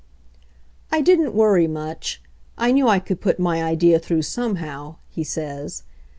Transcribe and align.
"I 0.91 1.01
didn't 1.01 1.35
worry 1.35 1.67
much. 1.67 2.23
I 2.57 2.71
knew 2.71 2.87
I 2.87 2.97
could 2.97 3.21
put 3.21 3.39
my; 3.39 3.63
idea 3.63 3.99
through 3.99 4.23
somehow," 4.23 4.95
he 5.11 5.23
says. 5.23 5.83